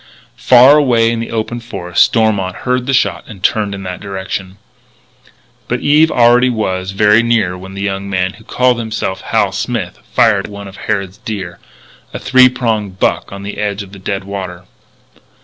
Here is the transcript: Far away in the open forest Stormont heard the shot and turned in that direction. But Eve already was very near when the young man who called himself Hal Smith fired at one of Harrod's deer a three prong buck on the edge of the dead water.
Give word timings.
Far 0.41 0.77
away 0.77 1.11
in 1.11 1.19
the 1.19 1.29
open 1.29 1.59
forest 1.59 2.03
Stormont 2.05 2.55
heard 2.65 2.87
the 2.87 2.91
shot 2.93 3.23
and 3.27 3.43
turned 3.43 3.75
in 3.75 3.83
that 3.83 3.99
direction. 3.99 4.57
But 5.67 5.81
Eve 5.81 6.09
already 6.09 6.49
was 6.49 6.89
very 6.89 7.21
near 7.21 7.55
when 7.55 7.75
the 7.75 7.83
young 7.83 8.09
man 8.09 8.33
who 8.33 8.43
called 8.43 8.79
himself 8.79 9.21
Hal 9.21 9.51
Smith 9.51 9.99
fired 10.11 10.45
at 10.45 10.51
one 10.51 10.67
of 10.67 10.77
Harrod's 10.77 11.19
deer 11.19 11.59
a 12.15 12.17
three 12.17 12.49
prong 12.49 12.89
buck 12.89 13.31
on 13.31 13.43
the 13.43 13.59
edge 13.59 13.83
of 13.83 13.91
the 13.91 13.99
dead 13.99 14.23
water. 14.23 14.63